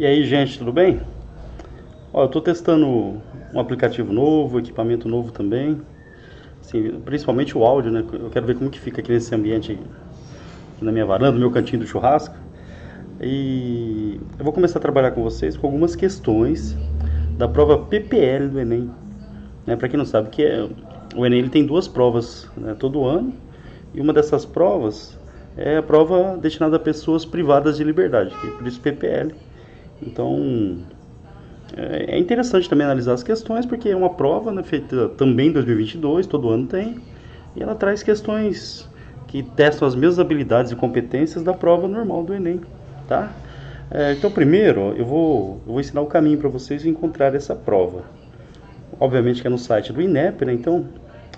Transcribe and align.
E 0.00 0.06
aí, 0.06 0.24
gente, 0.24 0.58
tudo 0.58 0.72
bem? 0.72 0.98
Ó, 2.10 2.22
eu 2.22 2.24
estou 2.24 2.40
testando 2.40 3.20
um 3.52 3.60
aplicativo 3.60 4.10
novo, 4.14 4.58
equipamento 4.58 5.06
novo 5.06 5.30
também. 5.30 5.78
Assim, 6.58 6.98
principalmente 7.04 7.58
o 7.58 7.62
áudio, 7.62 7.92
né? 7.92 8.02
Eu 8.10 8.30
quero 8.30 8.46
ver 8.46 8.54
como 8.56 8.70
que 8.70 8.80
fica 8.80 9.02
aqui 9.02 9.12
nesse 9.12 9.34
ambiente 9.34 9.72
aqui 9.72 9.82
na 10.80 10.90
minha 10.90 11.04
varanda, 11.04 11.32
no 11.32 11.38
meu 11.38 11.50
cantinho 11.50 11.80
do 11.82 11.86
churrasco. 11.86 12.34
E 13.20 14.18
eu 14.38 14.42
vou 14.42 14.54
começar 14.54 14.78
a 14.78 14.80
trabalhar 14.80 15.10
com 15.10 15.22
vocês 15.22 15.54
com 15.54 15.66
algumas 15.66 15.94
questões 15.94 16.74
da 17.36 17.46
prova 17.46 17.76
PPL 17.76 18.48
do 18.48 18.58
Enem. 18.58 18.90
Né? 19.66 19.76
Para 19.76 19.86
quem 19.86 19.98
não 19.98 20.06
sabe, 20.06 20.30
que 20.30 20.42
é, 20.42 20.66
o 21.14 21.26
Enem 21.26 21.40
ele 21.40 21.50
tem 21.50 21.66
duas 21.66 21.86
provas 21.86 22.50
né, 22.56 22.74
todo 22.78 23.04
ano. 23.04 23.34
E 23.92 24.00
uma 24.00 24.14
dessas 24.14 24.46
provas 24.46 25.20
é 25.58 25.76
a 25.76 25.82
prova 25.82 26.38
destinada 26.38 26.76
a 26.76 26.80
pessoas 26.80 27.26
privadas 27.26 27.76
de 27.76 27.84
liberdade, 27.84 28.34
que 28.40 28.46
é 28.46 28.50
por 28.52 28.66
isso 28.66 28.80
PPL. 28.80 29.34
Então, 30.02 30.78
é, 31.76 32.16
é 32.16 32.18
interessante 32.18 32.68
também 32.68 32.84
analisar 32.84 33.14
as 33.14 33.22
questões, 33.22 33.66
porque 33.66 33.88
é 33.88 33.96
uma 33.96 34.10
prova 34.10 34.52
né, 34.52 34.62
feita 34.62 35.08
também 35.10 35.48
em 35.48 35.52
2022, 35.52 36.26
todo 36.26 36.48
ano 36.48 36.66
tem, 36.66 36.96
e 37.56 37.62
ela 37.62 37.74
traz 37.74 38.02
questões 38.02 38.88
que 39.26 39.42
testam 39.42 39.86
as 39.86 39.94
mesmas 39.94 40.18
habilidades 40.18 40.72
e 40.72 40.76
competências 40.76 41.42
da 41.42 41.52
prova 41.52 41.86
normal 41.86 42.24
do 42.24 42.34
Enem, 42.34 42.60
tá? 43.06 43.32
É, 43.90 44.12
então, 44.12 44.30
primeiro, 44.30 44.94
eu 44.96 45.04
vou, 45.04 45.60
eu 45.66 45.72
vou 45.72 45.80
ensinar 45.80 46.00
o 46.00 46.06
caminho 46.06 46.38
para 46.38 46.48
vocês 46.48 46.84
encontrar 46.84 47.34
essa 47.34 47.56
prova. 47.56 48.04
Obviamente 49.00 49.40
que 49.40 49.46
é 49.48 49.50
no 49.50 49.58
site 49.58 49.92
do 49.92 50.00
INEP, 50.00 50.44
né? 50.44 50.52
Então, 50.52 50.86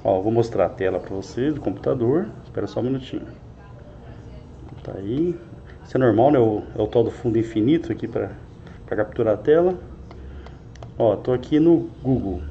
ó, 0.04 0.20
vou 0.20 0.30
mostrar 0.30 0.66
a 0.66 0.68
tela 0.68 0.98
para 0.98 1.14
vocês 1.14 1.54
do 1.54 1.60
computador. 1.60 2.26
Espera 2.44 2.66
só 2.66 2.80
um 2.80 2.84
minutinho. 2.84 3.26
Tá 4.82 4.92
aí. 4.96 5.34
Isso 5.84 5.96
é 5.96 6.00
normal, 6.00 6.30
né? 6.30 6.38
É 6.76 6.82
o 6.82 6.86
tal 6.86 7.04
do 7.04 7.10
fundo 7.10 7.38
infinito 7.38 7.90
aqui 7.90 8.06
para 8.06 8.32
capturar 8.96 9.34
a 9.34 9.36
tela. 9.36 9.78
Ó, 10.98 11.16
tô 11.16 11.32
aqui 11.32 11.58
no 11.58 11.88
Google. 12.02 12.42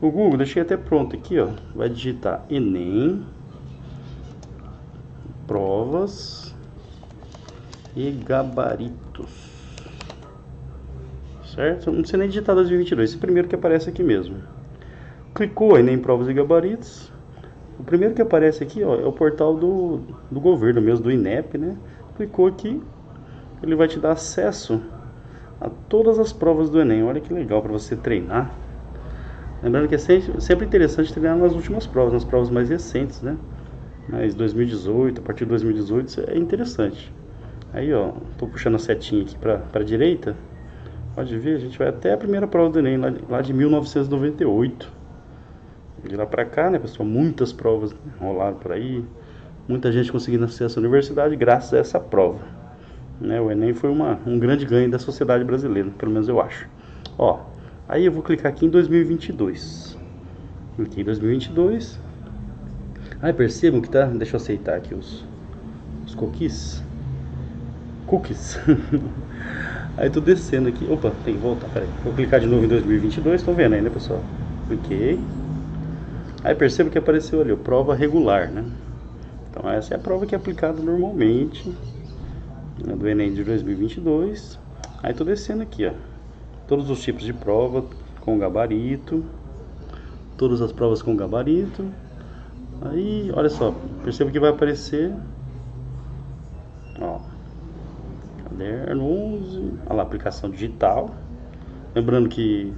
O 0.00 0.10
Google, 0.10 0.36
deixei 0.36 0.62
até 0.62 0.76
pronto 0.76 1.14
aqui, 1.14 1.38
ó. 1.38 1.48
Vai 1.74 1.88
digitar 1.88 2.44
Enem, 2.50 3.24
provas 5.46 6.54
e 7.94 8.10
gabaritos. 8.10 9.50
Certo? 11.44 11.90
Não 11.90 11.98
precisa 11.98 12.18
nem 12.18 12.28
digitar 12.28 12.54
2022, 12.54 13.10
esse 13.10 13.18
primeiro 13.18 13.48
que 13.48 13.54
aparece 13.54 13.90
aqui 13.90 14.02
mesmo. 14.02 14.36
Clicou 15.34 15.78
Enem, 15.78 15.98
provas 15.98 16.28
e 16.28 16.32
gabaritos. 16.32 17.12
O 17.78 17.84
primeiro 17.84 18.14
que 18.14 18.22
aparece 18.22 18.62
aqui, 18.62 18.82
ó, 18.82 18.94
é 18.94 19.04
o 19.04 19.12
portal 19.12 19.54
do, 19.54 20.00
do 20.30 20.40
governo 20.40 20.80
mesmo, 20.80 21.04
do 21.04 21.10
INEP, 21.10 21.58
né? 21.58 21.76
Clicou 22.16 22.46
aqui, 22.46 22.82
ele 23.62 23.74
vai 23.74 23.88
te 23.88 23.98
dar 23.98 24.12
acesso 24.12 24.80
a 25.62 25.70
todas 25.88 26.18
as 26.18 26.32
provas 26.32 26.68
do 26.68 26.80
Enem. 26.80 27.04
Olha 27.04 27.20
que 27.20 27.32
legal 27.32 27.62
para 27.62 27.70
você 27.70 27.94
treinar. 27.94 28.52
Lembrando 29.62 29.86
que 29.86 29.94
é 29.94 29.98
sempre 29.98 30.66
interessante 30.66 31.12
treinar 31.12 31.38
nas 31.38 31.54
últimas 31.54 31.86
provas, 31.86 32.12
nas 32.12 32.24
provas 32.24 32.50
mais 32.50 32.68
recentes, 32.68 33.22
né? 33.22 33.36
Mas 34.08 34.34
2018, 34.34 35.20
a 35.20 35.24
partir 35.24 35.44
de 35.44 35.50
2018, 35.50 36.08
isso 36.08 36.20
é 36.26 36.36
interessante. 36.36 37.14
Aí, 37.72 37.94
ó, 37.94 38.10
tô 38.36 38.48
puxando 38.48 38.74
a 38.74 38.78
setinha 38.78 39.22
aqui 39.22 39.38
para 39.38 39.62
a 39.72 39.84
direita. 39.84 40.34
Pode 41.14 41.38
ver, 41.38 41.54
a 41.54 41.58
gente 41.60 41.78
vai 41.78 41.88
até 41.88 42.12
a 42.12 42.16
primeira 42.16 42.48
prova 42.48 42.70
do 42.70 42.80
Enem, 42.80 42.96
lá, 42.96 43.12
lá 43.28 43.40
de 43.40 43.52
1998. 43.52 44.92
De 46.02 46.16
lá 46.16 46.26
para 46.26 46.44
cá, 46.44 46.68
né, 46.68 46.80
pessoal, 46.80 47.08
muitas 47.08 47.52
provas 47.52 47.94
rolaram 48.18 48.56
por 48.56 48.72
aí. 48.72 49.04
Muita 49.68 49.92
gente 49.92 50.10
conseguindo 50.10 50.44
acesso 50.44 50.78
à 50.78 50.80
universidade 50.80 51.36
graças 51.36 51.72
a 51.72 51.78
essa 51.78 52.00
prova. 52.00 52.61
Né? 53.22 53.40
O 53.40 53.50
Enem 53.50 53.72
foi 53.72 53.88
uma, 53.88 54.18
um 54.26 54.38
grande 54.38 54.66
ganho 54.66 54.90
da 54.90 54.98
sociedade 54.98 55.44
brasileira, 55.44 55.88
pelo 55.96 56.10
menos 56.10 56.28
eu 56.28 56.40
acho. 56.40 56.68
Ó, 57.16 57.40
aí 57.88 58.04
eu 58.04 58.12
vou 58.12 58.22
clicar 58.22 58.50
aqui 58.50 58.66
em 58.66 58.68
2022. 58.68 59.96
Aqui 60.80 61.00
em 61.00 61.04
2022. 61.04 62.00
Ai, 63.22 63.32
percebam 63.32 63.80
que 63.80 63.88
tá. 63.88 64.06
Deixa 64.06 64.34
eu 64.34 64.40
aceitar 64.40 64.76
aqui 64.76 64.94
os, 64.94 65.24
os 66.04 66.14
cookies. 66.16 66.82
Cookies. 68.06 68.58
aí 69.96 70.10
tô 70.10 70.20
descendo 70.20 70.68
aqui. 70.68 70.84
Opa, 70.90 71.12
tem 71.24 71.34
que 71.34 71.40
voltar. 71.40 71.68
Peraí. 71.68 71.88
Vou 72.02 72.12
clicar 72.12 72.40
de 72.40 72.46
novo 72.46 72.64
em 72.64 72.68
2022. 72.68 73.40
Estão 73.40 73.54
vendo 73.54 73.74
aí, 73.74 73.80
né, 73.80 73.90
pessoal? 73.90 74.20
Cliquei. 74.66 75.20
Aí 76.42 76.56
perceba 76.56 76.90
que 76.90 76.98
apareceu 76.98 77.40
ali, 77.40 77.52
ó, 77.52 77.56
prova 77.56 77.94
regular, 77.94 78.50
né? 78.50 78.64
Então 79.48 79.70
essa 79.70 79.94
é 79.94 79.96
a 79.96 80.00
prova 80.00 80.26
que 80.26 80.34
é 80.34 80.38
aplicada 80.38 80.82
normalmente 80.82 81.72
do 82.82 83.08
Enem 83.08 83.32
de 83.32 83.44
2022. 83.44 84.58
Aí 85.02 85.14
tô 85.14 85.24
descendo 85.24 85.62
aqui, 85.62 85.86
ó. 85.86 85.92
Todos 86.66 86.90
os 86.90 87.00
tipos 87.02 87.22
de 87.22 87.32
prova 87.32 87.84
com 88.20 88.38
gabarito. 88.38 89.24
Todas 90.36 90.60
as 90.60 90.72
provas 90.72 91.00
com 91.00 91.16
gabarito. 91.16 91.84
Aí, 92.82 93.30
olha 93.34 93.48
só, 93.48 93.72
perceba 94.02 94.30
que 94.30 94.40
vai 94.40 94.50
aparecer. 94.50 95.14
Ó. 97.00 97.20
Caderno 98.44 99.04
11. 99.04 99.72
Olha 99.86 99.96
lá, 99.96 100.02
aplicação 100.02 100.50
digital. 100.50 101.10
Lembrando 101.94 102.28
que 102.28 102.72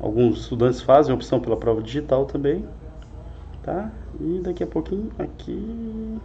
alguns 0.00 0.40
estudantes 0.40 0.80
fazem 0.80 1.14
opção 1.14 1.38
pela 1.40 1.56
prova 1.56 1.82
digital 1.82 2.24
também. 2.24 2.64
Tá? 3.62 3.92
E 4.18 4.40
daqui 4.42 4.64
a 4.64 4.66
pouquinho 4.66 5.10
aqui. 5.18 6.18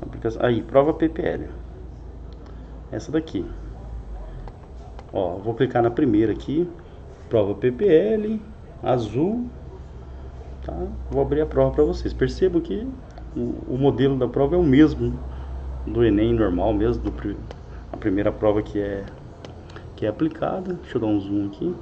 Aplicação, 0.00 0.44
aí, 0.44 0.62
prova 0.62 0.94
PPL 0.94 1.48
essa 2.92 3.10
daqui. 3.10 3.44
Ó, 5.12 5.36
vou 5.36 5.54
clicar 5.54 5.82
na 5.82 5.90
primeira 5.90 6.32
aqui, 6.32 6.68
prova 7.28 7.54
PPL, 7.54 8.40
azul, 8.82 9.46
tá? 10.64 10.76
Vou 11.10 11.22
abrir 11.22 11.40
a 11.40 11.46
prova 11.46 11.70
para 11.72 11.84
vocês. 11.84 12.12
Percebam 12.12 12.60
que 12.60 12.86
o, 13.36 13.74
o, 13.74 13.78
modelo 13.78 14.16
da 14.16 14.28
prova 14.28 14.54
é 14.54 14.58
o 14.58 14.62
mesmo 14.62 15.18
do 15.86 16.04
Enem 16.04 16.32
normal 16.32 16.72
mesmo, 16.72 17.02
do, 17.10 17.36
a 17.92 17.96
primeira 17.96 18.30
prova 18.30 18.62
que 18.62 18.78
é 18.78 19.04
que 19.96 20.06
é 20.06 20.08
aplicada. 20.08 20.74
Deixa 20.74 20.96
eu 20.96 21.00
dar 21.00 21.06
um 21.06 21.20
zoom 21.20 21.46
aqui. 21.46 21.74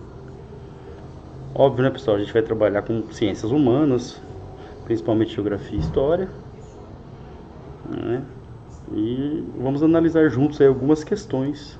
Óbvio, 1.54 1.84
né, 1.84 1.90
pessoal? 1.90 2.16
A 2.16 2.20
gente 2.20 2.32
vai 2.32 2.42
trabalhar 2.42 2.82
com 2.82 3.02
ciências 3.10 3.50
humanas, 3.50 4.20
principalmente 4.84 5.34
geografia 5.34 5.76
e 5.76 5.80
história, 5.80 6.28
né? 7.88 8.22
E 8.92 9.29
vamos 9.56 9.82
analisar 9.82 10.28
juntos 10.28 10.60
algumas 10.60 11.04
questões 11.04 11.78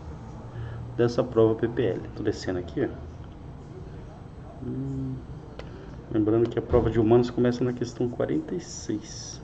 dessa 0.97 1.25
prova 1.25 1.55
PPL. 1.55 2.01
Estou 2.07 2.25
descendo 2.25 2.59
aqui. 2.59 2.89
Hum, 4.63 5.15
lembrando 6.13 6.49
que 6.49 6.59
a 6.59 6.63
prova 6.63 6.91
de 6.91 7.01
humanos 7.01 7.31
começa 7.31 7.65
na 7.65 7.73
questão 7.73 8.09
46. 8.09 9.43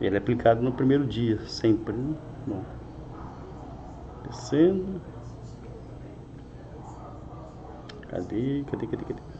Ele 0.00 0.14
é 0.14 0.18
aplicado 0.18 0.62
no 0.62 0.72
primeiro 0.72 1.06
dia, 1.06 1.38
sempre. 1.46 1.94
Né? 1.94 2.14
Bom. 2.46 2.64
Descendo. 4.28 5.00
Cadê? 8.08 8.64
Cadê? 8.70 8.86
Cadê? 8.86 9.04
Cadê? 9.04 9.31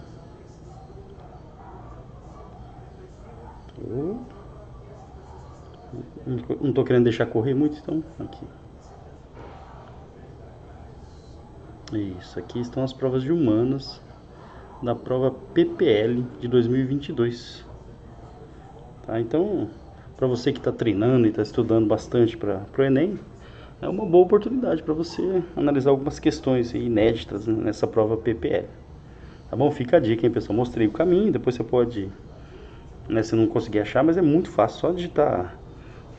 Não 6.60 6.70
estou 6.70 6.84
querendo 6.84 7.04
deixar 7.04 7.26
correr 7.26 7.54
muito, 7.54 7.78
então 7.78 8.02
aqui. 8.18 8.46
Isso, 12.18 12.38
aqui 12.38 12.58
estão 12.58 12.82
as 12.82 12.92
provas 12.92 13.22
de 13.22 13.30
humanas 13.30 14.00
da 14.82 14.94
prova 14.94 15.30
PPL 15.30 16.24
de 16.40 16.48
2022. 16.48 17.64
Tá? 19.06 19.20
Então, 19.20 19.68
para 20.16 20.26
você 20.26 20.52
que 20.52 20.58
está 20.58 20.72
treinando 20.72 21.26
e 21.26 21.30
está 21.30 21.42
estudando 21.42 21.86
bastante 21.86 22.36
para 22.36 22.64
o 22.78 22.82
Enem, 22.82 23.18
é 23.80 23.88
uma 23.88 24.06
boa 24.06 24.24
oportunidade 24.24 24.82
para 24.82 24.94
você 24.94 25.42
analisar 25.56 25.90
algumas 25.90 26.18
questões 26.18 26.72
inéditas 26.72 27.46
nessa 27.46 27.86
prova 27.86 28.16
PPL. 28.16 28.68
Tá 29.50 29.56
bom? 29.56 29.70
Fica 29.70 29.98
a 29.98 30.00
dica, 30.00 30.24
hein, 30.24 30.32
pessoal? 30.32 30.56
Mostrei 30.56 30.86
o 30.86 30.92
caminho, 30.92 31.30
depois 31.30 31.56
você 31.56 31.62
pode, 31.64 32.10
né, 33.08 33.22
se 33.22 33.36
não 33.36 33.46
conseguir 33.46 33.80
achar, 33.80 34.02
mas 34.02 34.16
é 34.16 34.22
muito 34.22 34.48
fácil, 34.48 34.80
só 34.80 34.92
digitar 34.92 35.58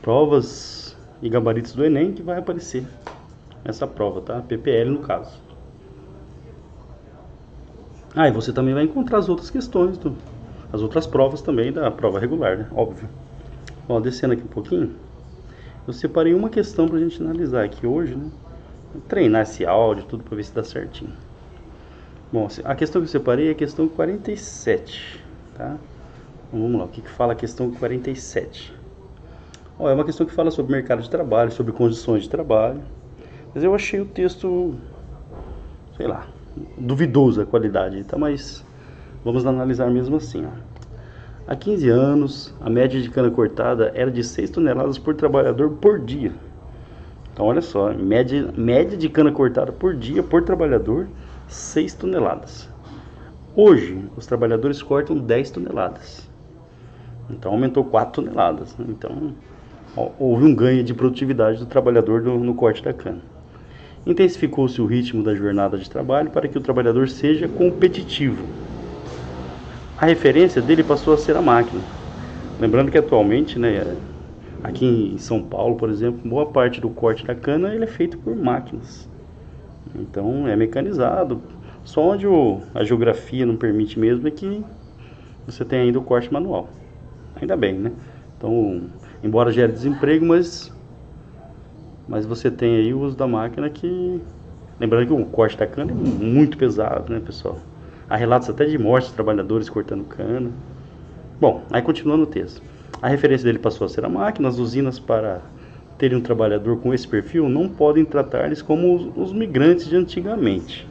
provas 0.04 0.94
e 1.22 1.30
gabaritos 1.30 1.72
do 1.72 1.82
Enem 1.82 2.12
que 2.12 2.22
vai 2.22 2.38
aparecer 2.38 2.86
essa 3.64 3.86
prova, 3.86 4.20
tá? 4.20 4.42
PPL 4.42 4.90
no 4.90 4.98
caso. 4.98 5.40
Ah, 8.14 8.28
e 8.28 8.30
você 8.30 8.52
também 8.52 8.74
vai 8.74 8.84
encontrar 8.84 9.16
as 9.16 9.30
outras 9.30 9.48
questões, 9.48 9.96
do, 9.96 10.14
as 10.70 10.82
outras 10.82 11.06
provas 11.06 11.40
também 11.40 11.72
da 11.72 11.90
prova 11.90 12.20
regular, 12.20 12.58
né? 12.58 12.68
Óbvio. 12.70 13.08
Ó, 13.88 13.98
descendo 13.98 14.34
aqui 14.34 14.42
um 14.42 14.48
pouquinho, 14.48 14.94
eu 15.86 15.92
separei 15.94 16.34
uma 16.34 16.50
questão 16.50 16.86
pra 16.86 16.98
gente 16.98 17.22
analisar 17.22 17.64
aqui 17.64 17.86
hoje, 17.86 18.14
né? 18.14 18.30
Treinar 19.08 19.42
esse 19.42 19.64
áudio, 19.64 20.04
tudo 20.04 20.22
pra 20.22 20.36
ver 20.36 20.44
se 20.44 20.54
dá 20.54 20.62
certinho. 20.62 21.14
Bom, 22.30 22.46
a 22.62 22.74
questão 22.74 23.00
que 23.00 23.06
eu 23.06 23.10
separei 23.10 23.48
é 23.48 23.52
a 23.52 23.54
questão 23.54 23.88
47, 23.88 25.24
tá? 25.56 25.78
Então, 26.48 26.60
vamos 26.60 26.78
lá, 26.78 26.84
o 26.84 26.88
que, 26.88 27.00
que 27.00 27.10
fala 27.10 27.32
a 27.32 27.36
questão 27.36 27.70
47? 27.70 28.83
É 29.80 29.92
uma 29.92 30.04
questão 30.04 30.26
que 30.26 30.32
fala 30.32 30.50
sobre 30.50 30.72
mercado 30.72 31.02
de 31.02 31.10
trabalho, 31.10 31.50
sobre 31.50 31.72
condições 31.72 32.22
de 32.22 32.28
trabalho. 32.28 32.80
Mas 33.54 33.62
eu 33.62 33.74
achei 33.74 34.00
o 34.00 34.04
texto, 34.04 34.74
sei 35.96 36.06
lá, 36.06 36.26
duvidoso 36.78 37.42
a 37.42 37.46
qualidade, 37.46 38.02
tá? 38.04 38.16
Mas 38.16 38.64
vamos 39.24 39.46
analisar 39.46 39.90
mesmo 39.90 40.16
assim, 40.16 40.44
ó. 40.46 40.74
Há 41.46 41.54
15 41.54 41.88
anos, 41.90 42.54
a 42.60 42.70
média 42.70 43.00
de 43.00 43.10
cana 43.10 43.30
cortada 43.30 43.92
era 43.94 44.10
de 44.10 44.24
6 44.24 44.48
toneladas 44.50 44.96
por 44.96 45.14
trabalhador 45.14 45.70
por 45.72 46.00
dia. 46.00 46.32
Então, 47.32 47.46
olha 47.46 47.60
só, 47.60 47.92
média, 47.92 48.50
média 48.56 48.96
de 48.96 49.08
cana 49.08 49.30
cortada 49.30 49.70
por 49.70 49.94
dia 49.94 50.22
por 50.22 50.42
trabalhador, 50.42 51.06
6 51.48 51.94
toneladas. 51.94 52.68
Hoje, 53.54 54.08
os 54.16 54.24
trabalhadores 54.24 54.82
cortam 54.82 55.18
10 55.18 55.50
toneladas. 55.50 56.30
Então, 57.28 57.52
aumentou 57.52 57.84
4 57.84 58.22
toneladas. 58.22 58.76
Né? 58.78 58.86
Então, 58.88 59.34
houve 59.96 60.44
um 60.44 60.54
ganho 60.54 60.82
de 60.82 60.94
produtividade 60.94 61.58
do 61.58 61.66
trabalhador 61.66 62.22
no, 62.22 62.38
no 62.38 62.54
corte 62.54 62.82
da 62.82 62.92
cana. 62.92 63.20
Intensificou-se 64.06 64.80
o 64.80 64.86
ritmo 64.86 65.22
da 65.22 65.34
jornada 65.34 65.78
de 65.78 65.88
trabalho 65.88 66.30
para 66.30 66.48
que 66.48 66.58
o 66.58 66.60
trabalhador 66.60 67.08
seja 67.08 67.48
competitivo 67.48 68.44
a 69.96 70.06
referência 70.06 70.60
dele 70.60 70.82
passou 70.82 71.14
a 71.14 71.16
ser 71.16 71.36
a 71.36 71.40
máquina. 71.40 71.80
Lembrando 72.60 72.90
que 72.90 72.98
atualmente, 72.98 73.58
né, 73.58 73.96
aqui 74.62 74.84
em 75.14 75.18
São 75.18 75.40
Paulo, 75.40 75.76
por 75.76 75.88
exemplo, 75.88 76.28
boa 76.28 76.46
parte 76.46 76.80
do 76.80 76.90
corte 76.90 77.24
da 77.24 77.34
cana 77.34 77.72
ele 77.74 77.84
é 77.84 77.86
feito 77.86 78.18
por 78.18 78.34
máquinas. 78.34 79.08
Então 79.94 80.48
é 80.48 80.56
mecanizado. 80.56 81.40
Só 81.84 82.10
onde 82.10 82.26
o, 82.26 82.60
a 82.74 82.82
geografia 82.82 83.46
não 83.46 83.56
permite 83.56 83.98
mesmo 83.98 84.26
é 84.26 84.30
que 84.30 84.64
você 85.46 85.64
tem 85.64 85.80
ainda 85.80 85.98
o 85.98 86.02
corte 86.02 86.32
manual. 86.32 86.68
Ainda 87.40 87.56
bem, 87.56 87.74
né? 87.74 87.92
Então, 88.36 88.82
embora 89.24 89.50
gere 89.50 89.72
desemprego, 89.72 90.24
mas 90.24 90.72
mas 92.06 92.26
você 92.26 92.50
tem 92.50 92.76
aí 92.76 92.92
o 92.92 93.00
uso 93.00 93.16
da 93.16 93.26
máquina 93.26 93.70
que 93.70 94.20
lembrando 94.78 95.06
que 95.06 95.12
o 95.12 95.24
corte 95.24 95.56
da 95.56 95.66
cana 95.66 95.90
é 95.90 95.94
muito 95.94 96.58
pesado, 96.58 97.10
né, 97.10 97.20
pessoal? 97.24 97.58
Há 98.08 98.16
relatos 98.16 98.50
até 98.50 98.66
de 98.66 98.76
mortes 98.76 99.08
de 99.08 99.14
trabalhadores 99.14 99.70
cortando 99.70 100.04
cana. 100.04 100.50
Bom, 101.40 101.62
aí 101.70 101.80
continuando 101.80 102.24
o 102.24 102.26
texto. 102.26 102.62
A 103.00 103.08
referência 103.08 103.46
dele 103.46 103.58
passou 103.58 103.86
a 103.86 103.88
ser 103.88 104.04
a 104.04 104.08
máquina, 104.08 104.48
as 104.48 104.58
usinas 104.58 104.98
para 104.98 105.40
terem 105.96 106.18
um 106.18 106.20
trabalhador 106.20 106.78
com 106.80 106.92
esse 106.92 107.06
perfil 107.06 107.48
não 107.48 107.68
podem 107.68 108.04
tratar 108.04 108.46
eles 108.46 108.60
como 108.60 109.12
os, 109.16 109.32
migrantes 109.32 109.88
de 109.88 109.96
antigamente. 109.96 110.86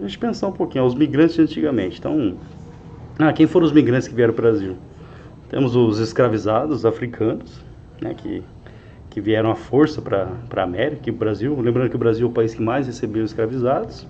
Deixa 0.00 0.16
eu 0.16 0.20
pensar 0.20 0.48
um 0.48 0.52
pouquinho, 0.52 0.84
os 0.84 0.94
migrantes 0.94 1.34
de 1.34 1.42
antigamente. 1.42 1.98
Então, 1.98 2.36
ah, 3.18 3.32
quem 3.32 3.46
foram 3.46 3.66
os 3.66 3.72
migrantes 3.72 4.06
que 4.06 4.14
vieram 4.14 4.32
para 4.32 4.48
o 4.48 4.50
Brasil? 4.50 4.76
Temos 5.48 5.74
os 5.74 5.98
escravizados 5.98 6.84
africanos, 6.84 7.64
né, 8.00 8.14
que, 8.14 8.42
que 9.10 9.20
vieram 9.20 9.50
à 9.50 9.54
força 9.54 10.02
para 10.02 10.28
a 10.56 10.62
América 10.62 11.08
e 11.08 11.10
o 11.10 11.16
Brasil. 11.16 11.58
Lembrando 11.60 11.90
que 11.90 11.96
o 11.96 11.98
Brasil 11.98 12.26
é 12.26 12.30
o 12.30 12.32
país 12.32 12.54
que 12.54 12.62
mais 12.62 12.86
recebeu 12.86 13.24
escravizados 13.24 14.06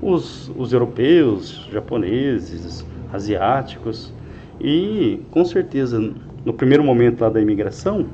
os, 0.00 0.50
os 0.56 0.72
europeus, 0.72 1.68
japoneses, 1.70 2.84
asiáticos. 3.12 4.12
E 4.60 5.20
com 5.30 5.44
certeza, 5.44 5.98
no 6.44 6.52
primeiro 6.52 6.82
momento 6.82 7.20
lá 7.20 7.28
da 7.28 7.40
imigração, 7.40 8.06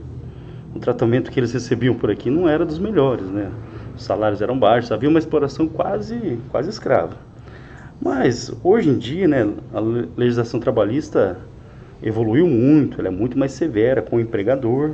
o 0.75 0.79
tratamento 0.79 1.31
que 1.31 1.41
eles 1.41 1.53
recebiam 1.53 1.95
por 1.95 2.11
aqui 2.11 2.31
não 2.31 2.49
era 2.49 2.65
dos 2.65 2.79
melhores, 2.79 3.27
né? 3.27 3.51
Os 3.97 4.05
salários 4.05 4.43
eram 4.43 4.59
baixos, 4.59 4.93
havia 4.93 5.09
uma 5.09 5.19
exploração 5.19 5.67
quase, 5.67 6.39
quase 6.51 6.69
escrava. 6.69 7.17
Mas 8.01 8.55
hoje 8.63 8.91
em 8.91 8.99
dia, 8.99 9.27
né, 9.27 9.49
a 9.73 9.81
legislação 9.81 10.61
trabalhista 10.61 11.39
evoluiu 12.03 12.47
muito, 12.47 13.01
ela 13.01 13.09
é 13.09 13.11
muito 13.11 13.39
mais 13.39 13.53
severa 13.53 14.03
com 14.03 14.17
o 14.17 14.21
empregador. 14.21 14.93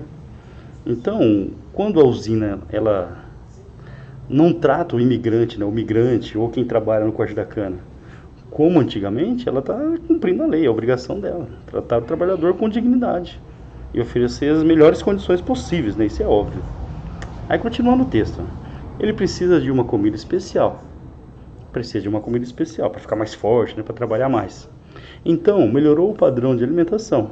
Então, 0.87 1.51
quando 1.73 2.01
a 2.01 2.05
usina 2.05 2.61
ela 2.71 3.25
não 4.29 4.53
trata 4.53 4.97
o 4.97 5.01
imigrante, 5.01 5.59
né, 5.59 5.65
o 5.65 5.71
migrante 5.71 6.37
ou 6.37 6.49
quem 6.49 6.65
trabalha 6.65 7.05
no 7.05 7.13
corte 7.13 7.35
da 7.35 7.45
cana 7.45 7.93
como 8.53 8.79
antigamente, 8.79 9.49
ela 9.49 9.61
está 9.61 9.75
cumprindo 10.07 10.43
a 10.43 10.47
lei, 10.47 10.67
a 10.67 10.71
obrigação 10.71 11.19
dela, 11.19 11.49
tratar 11.67 11.99
o 11.99 12.03
trabalhador 12.03 12.55
com 12.55 12.69
dignidade 12.69 13.41
e 13.95 14.01
oferecer 14.01 14.53
as 14.53 14.63
melhores 14.63 15.03
condições 15.03 15.41
possíveis, 15.41 15.97
né? 15.97 16.05
Isso 16.05 16.23
é 16.23 16.27
óbvio. 16.27 16.63
Aí 17.49 17.59
continuando 17.59 18.03
o 18.03 18.07
texto, 18.07 18.47
ele 19.01 19.15
precisa 19.15 19.59
de 19.59 19.71
uma 19.71 19.85
comida 19.85 20.15
especial, 20.15 20.85
precisa 21.73 22.03
de 22.03 22.09
uma 22.11 22.21
comida 22.21 22.45
especial 22.45 22.91
para 22.91 23.01
ficar 23.01 23.17
mais 23.17 23.33
forte, 23.33 23.75
né? 23.75 23.83
Para 23.83 23.95
trabalhar 23.95 24.29
mais. 24.29 24.69
Então 25.25 25.67
melhorou 25.69 26.11
o 26.11 26.15
padrão 26.15 26.57
de 26.57 26.65
alimentação, 26.65 27.31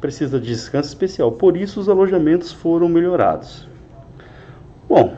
precisa 0.00 0.38
de 0.38 0.48
descanso 0.48 0.88
especial, 0.88 1.32
por 1.32 1.56
isso 1.56 1.80
os 1.80 1.88
alojamentos 1.88 2.52
foram 2.52 2.88
melhorados. 2.88 3.68
Bom, 4.88 5.14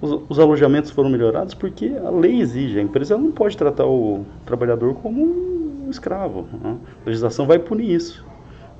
os, 0.00 0.20
os, 0.28 0.38
alojamentos 0.38 0.90
foram 0.90 1.08
melhorados 1.08 1.54
porque 1.54 1.94
a 2.04 2.10
lei 2.10 2.40
exige, 2.40 2.78
a 2.78 2.82
empresa 2.82 3.16
não 3.16 3.32
pode 3.32 3.56
tratar 3.56 3.86
o 3.86 4.26
trabalhador 4.44 4.94
como 4.96 5.22
um 5.22 5.88
escravo. 5.90 6.46
Né? 6.52 6.76
A 7.04 7.08
legislação 7.08 7.46
vai 7.46 7.58
punir 7.58 7.90
isso. 7.90 8.24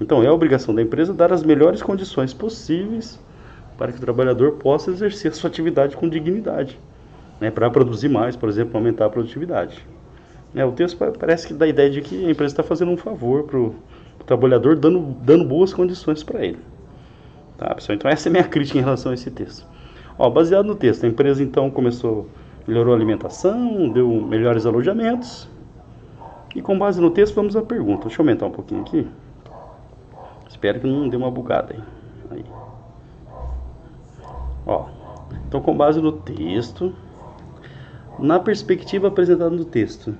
Então 0.00 0.22
é 0.22 0.26
a 0.26 0.32
obrigação 0.32 0.74
da 0.74 0.82
empresa 0.82 1.14
dar 1.14 1.32
as 1.32 1.42
melhores 1.42 1.82
condições 1.82 2.34
possíveis 2.34 3.18
para 3.78 3.92
que 3.92 3.98
o 3.98 4.00
trabalhador 4.00 4.52
possa 4.52 4.90
exercer 4.90 5.34
sua 5.34 5.48
atividade 5.48 5.96
com 5.96 6.08
dignidade, 6.08 6.78
né? 7.40 7.50
para 7.50 7.70
produzir 7.70 8.08
mais, 8.08 8.36
por 8.36 8.48
exemplo, 8.48 8.76
aumentar 8.76 9.06
a 9.06 9.10
produtividade. 9.10 9.86
É, 10.56 10.64
o 10.64 10.72
texto 10.72 10.96
parece 11.18 11.46
que 11.46 11.52
dá 11.52 11.66
a 11.66 11.68
ideia 11.68 11.90
de 11.90 12.00
que 12.00 12.24
a 12.24 12.30
empresa 12.30 12.54
está 12.54 12.62
fazendo 12.62 12.90
um 12.90 12.96
favor 12.96 13.44
para 13.44 13.58
o 13.58 13.74
trabalhador, 14.24 14.74
dando, 14.74 15.14
dando 15.20 15.44
boas 15.44 15.74
condições 15.74 16.22
para 16.22 16.42
ele. 16.42 16.58
Tá, 17.58 17.74
pessoal? 17.74 17.94
Então 17.94 18.10
essa 18.10 18.28
é 18.28 18.30
a 18.30 18.32
minha 18.32 18.44
crítica 18.44 18.78
em 18.78 18.80
relação 18.80 19.12
a 19.12 19.14
esse 19.14 19.30
texto. 19.30 19.66
Ó, 20.18 20.30
baseado 20.30 20.64
no 20.64 20.74
texto, 20.74 21.04
a 21.04 21.08
empresa 21.08 21.42
então 21.42 21.70
começou, 21.70 22.26
melhorou 22.66 22.94
a 22.94 22.96
alimentação, 22.96 23.90
deu 23.90 24.08
melhores 24.08 24.64
alojamentos. 24.64 25.46
E 26.54 26.62
com 26.62 26.78
base 26.78 27.02
no 27.02 27.10
texto, 27.10 27.34
vamos 27.34 27.54
à 27.54 27.60
pergunta. 27.60 28.06
Deixa 28.06 28.22
eu 28.22 28.24
aumentar 28.24 28.46
um 28.46 28.50
pouquinho 28.50 28.80
aqui. 28.80 29.06
Espero 30.48 30.80
que 30.80 30.86
não 30.86 31.06
dê 31.06 31.18
uma 31.18 31.30
bugada 31.30 31.74
aí. 31.74 32.38
aí. 32.38 32.44
Ó, 34.66 34.86
então 35.46 35.60
com 35.60 35.76
base 35.76 36.00
no 36.00 36.12
texto, 36.12 36.94
na 38.18 38.40
perspectiva 38.40 39.08
apresentada 39.08 39.50
no 39.50 39.66
texto, 39.66 40.14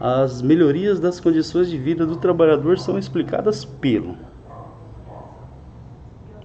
as 0.00 0.40
melhorias 0.40 0.98
das 0.98 1.20
condições 1.20 1.68
de 1.68 1.76
vida 1.76 2.06
do 2.06 2.16
trabalhador 2.16 2.78
são 2.78 2.98
explicadas 2.98 3.64
pelo. 3.64 4.16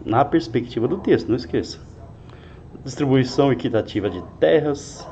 Na 0.06 0.24
perspectiva 0.26 0.88
do 0.88 0.98
texto, 0.98 1.30
não 1.30 1.36
esqueça 1.36 1.80
distribuição 2.86 3.52
equitativa 3.52 4.08
de 4.10 4.22
terras, 4.40 5.08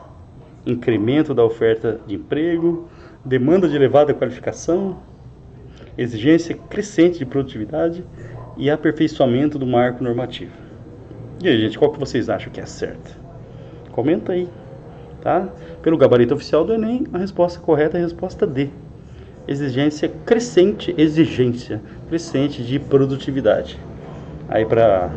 incremento 0.63 1.34
da 1.34 1.44
oferta 1.44 2.00
de 2.06 2.15
emprego, 2.15 2.88
demanda 3.25 3.68
de 3.68 3.75
elevada 3.75 4.13
qualificação, 4.13 5.00
exigência 5.98 6.56
crescente 6.70 7.18
de 7.18 7.25
produtividade 7.25 8.06
e 8.56 8.70
aperfeiçoamento 8.70 9.58
do 9.58 9.65
marco 9.65 10.03
normativo. 10.03 10.51
E 11.44 11.48
aí, 11.48 11.60
gente, 11.60 11.79
qual 11.79 11.91
que 11.91 12.00
vocês 12.00 12.29
acham 12.29 12.53
que 12.53 12.62
é 12.62 12.65
certo? 12.65 13.20
Comenta 13.91 14.34
aí, 14.34 14.48
tá? 15.24 15.48
Pelo 15.82 15.98
gabarito 15.98 16.34
oficial 16.34 16.65
do 16.65 16.74
Enem, 16.74 17.08
a 17.13 17.18
resposta 17.18 17.58
correta 17.60 17.98
é 17.98 18.01
a 18.01 18.03
resposta 18.03 18.46
D. 18.46 18.70
Exigência 19.48 20.12
crescente, 20.25 20.94
exigência 20.98 21.82
crescente 22.10 22.62
de 22.62 22.77
produtividade. 22.77 23.80
Aí 24.50 24.65
para 24.65 25.10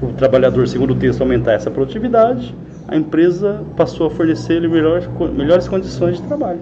o 0.00 0.12
trabalhador, 0.12 0.68
segundo 0.68 0.92
o 0.92 0.96
texto, 0.96 1.20
aumentar 1.20 1.52
essa 1.54 1.70
produtividade, 1.70 2.54
a 2.86 2.96
empresa 2.96 3.64
passou 3.76 4.06
a 4.06 4.10
fornecer-lhe 4.10 4.68
melhores, 4.68 5.08
melhores 5.34 5.66
condições 5.66 6.18
de 6.18 6.22
trabalho. 6.22 6.60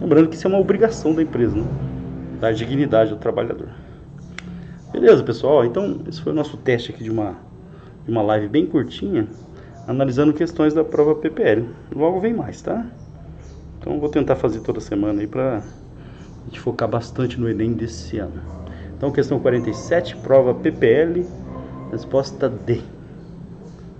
Lembrando 0.00 0.28
que 0.28 0.34
isso 0.34 0.46
é 0.46 0.50
uma 0.50 0.58
obrigação 0.58 1.14
da 1.14 1.22
empresa, 1.22 1.56
né? 1.56 2.52
dignidade 2.52 3.12
ao 3.12 3.18
trabalhador. 3.18 3.68
Beleza, 4.92 5.22
pessoal? 5.22 5.64
Então, 5.64 6.00
esse 6.08 6.20
foi 6.20 6.32
o 6.32 6.36
nosso 6.36 6.56
teste 6.56 6.90
aqui 6.90 7.04
de 7.04 7.10
uma, 7.10 7.36
de 8.04 8.10
uma 8.10 8.22
live 8.22 8.48
bem 8.48 8.66
curtinha, 8.66 9.26
analisando 9.86 10.32
questões 10.32 10.74
da 10.74 10.84
prova 10.84 11.14
PPL. 11.14 11.68
Logo 11.94 12.20
vem 12.20 12.34
mais, 12.34 12.60
tá? 12.60 12.86
Então, 13.78 14.00
vou 14.00 14.08
tentar 14.08 14.36
fazer 14.36 14.60
toda 14.60 14.80
semana 14.80 15.20
aí 15.20 15.26
para 15.26 15.62
gente 16.46 16.60
focar 16.60 16.88
bastante 16.88 17.38
no 17.38 17.48
Enem 17.48 17.72
desse 17.72 18.18
ano. 18.18 18.42
Então, 18.96 19.12
questão 19.12 19.38
47, 19.38 20.16
prova 20.16 20.54
PPL 20.54 21.26
Resposta 21.90 22.48
D. 22.48 22.82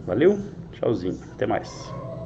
Valeu? 0.06 0.38
Tchauzinho. 0.72 1.18
Até 1.34 1.46
mais. 1.46 1.94